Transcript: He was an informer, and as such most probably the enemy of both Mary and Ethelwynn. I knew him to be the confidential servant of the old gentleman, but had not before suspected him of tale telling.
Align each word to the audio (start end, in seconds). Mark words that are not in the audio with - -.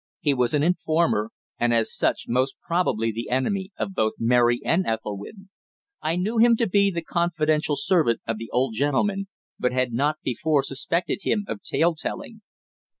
He 0.19 0.33
was 0.33 0.55
an 0.55 0.63
informer, 0.63 1.29
and 1.59 1.71
as 1.75 1.95
such 1.95 2.25
most 2.27 2.55
probably 2.65 3.11
the 3.11 3.29
enemy 3.29 3.69
of 3.77 3.93
both 3.93 4.13
Mary 4.17 4.59
and 4.65 4.83
Ethelwynn. 4.83 5.49
I 6.01 6.15
knew 6.15 6.39
him 6.39 6.55
to 6.57 6.67
be 6.67 6.89
the 6.89 7.03
confidential 7.03 7.75
servant 7.75 8.19
of 8.25 8.39
the 8.39 8.49
old 8.51 8.73
gentleman, 8.73 9.27
but 9.59 9.73
had 9.73 9.93
not 9.93 10.17
before 10.23 10.63
suspected 10.63 11.19
him 11.21 11.45
of 11.47 11.61
tale 11.61 11.93
telling. 11.93 12.41